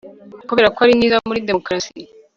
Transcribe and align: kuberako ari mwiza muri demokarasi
kuberako 0.47 0.79
ari 0.81 0.97
mwiza 0.97 1.17
muri 1.27 1.45
demokarasi 1.47 1.97